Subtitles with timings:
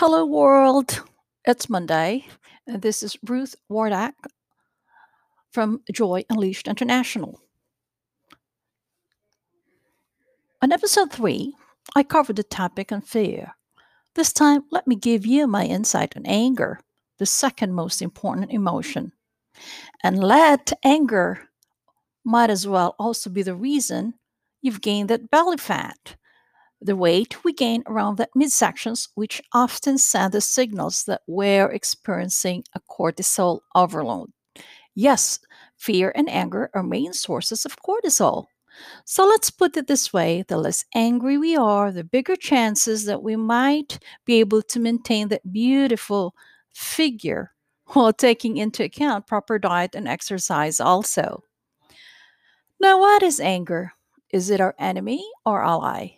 [0.00, 1.02] Hello, world.
[1.44, 2.24] It's Monday,
[2.68, 4.12] and this is Ruth Wardak
[5.50, 7.40] from Joy Unleashed International.
[10.62, 11.52] On episode 3,
[11.96, 13.56] I covered the topic on fear.
[14.14, 16.78] This time, let me give you my insight on anger,
[17.18, 19.10] the second most important emotion.
[20.04, 21.48] And let anger
[22.24, 24.14] might as well also be the reason
[24.62, 26.14] you've gained that belly fat
[26.80, 32.64] the weight we gain around the midsections, which often send the signals that we're experiencing
[32.74, 34.30] a cortisol overload.
[34.94, 35.40] Yes,
[35.76, 38.46] fear and anger are main sources of cortisol.
[39.04, 43.22] So let's put it this way the less angry we are, the bigger chances that
[43.22, 46.34] we might be able to maintain that beautiful
[46.74, 47.52] figure
[47.88, 51.42] while taking into account proper diet and exercise also.
[52.80, 53.92] Now, what is anger?
[54.30, 56.17] Is it our enemy or ally?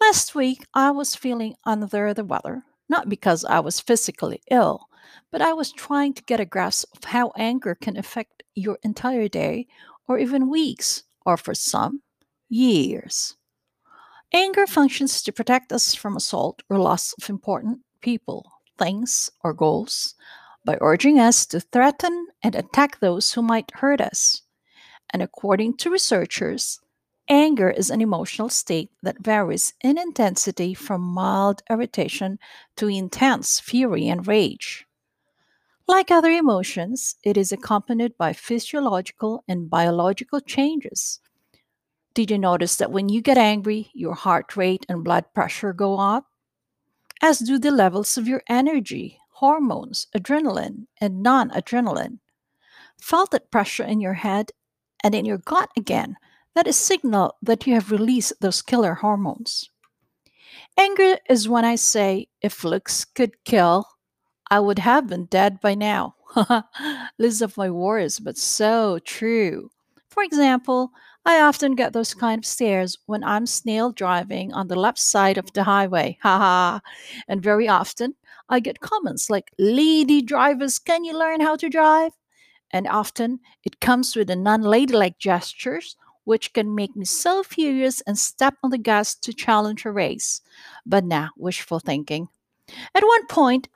[0.00, 4.88] Last week, I was feeling under the weather, not because I was physically ill,
[5.32, 9.28] but I was trying to get a grasp of how anger can affect your entire
[9.28, 9.66] day,
[10.06, 12.02] or even weeks, or for some,
[12.48, 13.36] years.
[14.32, 20.14] Anger functions to protect us from assault or loss of important people, things, or goals
[20.64, 24.42] by urging us to threaten and attack those who might hurt us.
[25.10, 26.80] And according to researchers,
[27.28, 32.38] Anger is an emotional state that varies in intensity from mild irritation
[32.76, 34.86] to intense fury and rage.
[35.88, 41.20] Like other emotions, it is accompanied by physiological and biological changes.
[42.14, 45.98] Did you notice that when you get angry, your heart rate and blood pressure go
[45.98, 46.26] up?
[47.20, 52.18] As do the levels of your energy, hormones, adrenaline, and noradrenaline.
[53.00, 54.52] Felt that pressure in your head
[55.02, 56.16] and in your gut again
[56.56, 59.68] that is signal that you have released those killer hormones.
[60.78, 63.86] Anger is when I say, if looks could kill,
[64.50, 66.14] I would have been dead by now.
[67.18, 69.70] List of my words, but so true.
[70.08, 70.92] For example,
[71.26, 75.36] I often get those kind of stares when I'm snail driving on the left side
[75.36, 76.16] of the highway.
[76.22, 76.80] Haha.
[77.28, 78.14] and very often
[78.48, 82.12] I get comments like, Lady drivers, can you learn how to drive?
[82.70, 88.00] And often it comes with the non ladylike gestures which can make me so furious
[88.02, 90.40] and step on the gas to challenge a race.
[90.84, 92.28] But nah, wishful thinking.
[92.94, 93.68] At one point,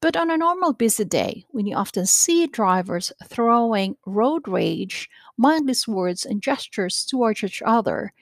[0.00, 5.86] But on a normal busy day, when you often see drivers throwing road rage, mindless
[5.86, 8.12] words, and gestures towards each other,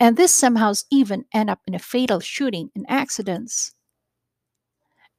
[0.00, 3.74] and this somehow even end up in a fatal shooting and accidents,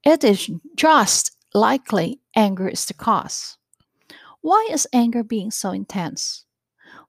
[0.03, 3.57] it is just likely anger is the cause.
[4.41, 6.45] Why is anger being so intense?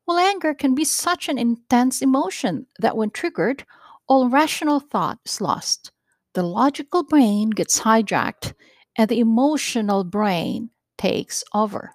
[0.07, 3.65] Well, anger can be such an intense emotion that when triggered,
[4.09, 5.93] all rational thought is lost
[6.35, 8.55] the logical brain gets hijacked
[8.97, 11.95] and the emotional brain takes over.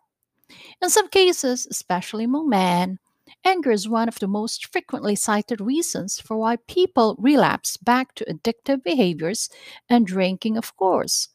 [0.82, 3.00] In some cases, especially among men,
[3.44, 8.26] anger is one of the most frequently cited reasons for why people relapse back to
[8.26, 9.50] addictive behaviors
[9.90, 11.30] and drinking, of course.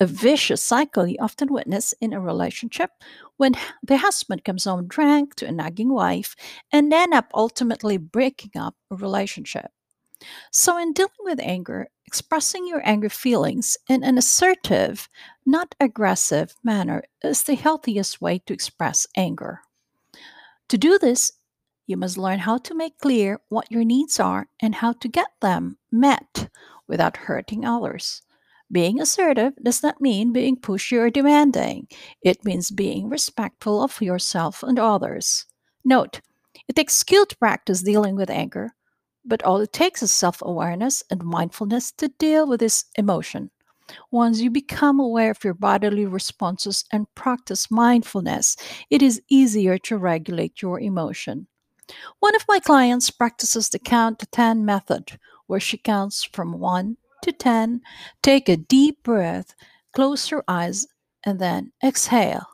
[0.00, 2.90] A vicious cycle you often witness in a relationship
[3.36, 6.36] when the husband comes home drunk to a nagging wife
[6.72, 9.70] and end up ultimately breaking up a relationship.
[10.50, 15.08] So, in dealing with anger, expressing your anger feelings in an assertive,
[15.44, 19.60] not aggressive manner is the healthiest way to express anger.
[20.68, 21.32] To do this,
[21.86, 25.28] you must learn how to make clear what your needs are and how to get
[25.40, 26.48] them met
[26.88, 28.22] without hurting others.
[28.70, 31.86] Being assertive does not mean being pushy or demanding.
[32.20, 35.46] It means being respectful of yourself and others.
[35.84, 36.20] Note,
[36.66, 38.74] it takes skill to practice dealing with anger,
[39.26, 43.50] but all it takes is self awareness and mindfulness to deal with this emotion.
[44.10, 48.56] Once you become aware of your bodily responses and practice mindfulness,
[48.90, 51.46] it is easier to regulate your emotion.
[52.18, 56.96] One of my clients practices the count to 10 method, where she counts from 1
[57.22, 57.80] to 10,
[58.22, 59.54] take a deep breath,
[59.92, 60.86] close her eyes,
[61.24, 62.46] and then exhale.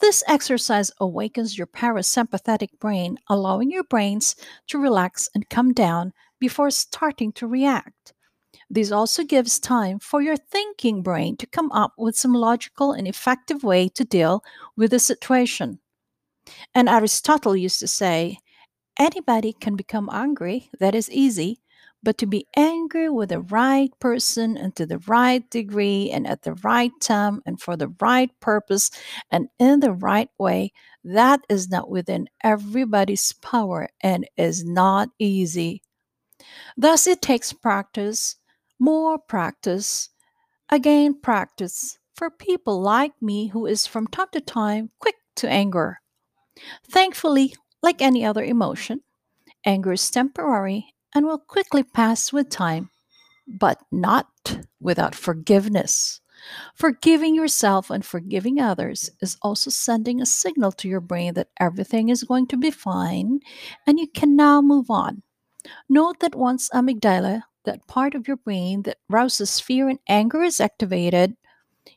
[0.00, 4.36] This exercise awakens your parasympathetic brain, allowing your brains
[4.68, 8.14] to relax and come down before starting to react.
[8.68, 13.08] This also gives time for your thinking brain to come up with some logical and
[13.08, 14.44] effective way to deal
[14.76, 15.80] with the situation.
[16.74, 18.38] And Aristotle used to say,
[18.98, 21.60] anybody can become angry, that is easy,
[22.02, 26.42] but to be angry with the right person and to the right degree and at
[26.42, 28.90] the right time and for the right purpose
[29.30, 30.72] and in the right way,
[31.04, 35.82] that is not within everybody's power and is not easy.
[36.76, 38.36] Thus, it takes practice,
[38.78, 40.08] more practice,
[40.70, 46.00] again practice for people like me who is from time to time quick to anger.
[46.90, 49.02] Thankfully, like any other emotion,
[49.64, 52.90] anger is temporary and will quickly pass with time,
[53.46, 54.28] but not
[54.80, 56.20] without forgiveness.
[56.74, 62.08] Forgiving yourself and forgiving others is also sending a signal to your brain that everything
[62.08, 63.40] is going to be fine
[63.86, 65.22] and you can now move on.
[65.88, 70.60] Note that once amygdala, that part of your brain that rouses fear and anger, is
[70.60, 71.36] activated,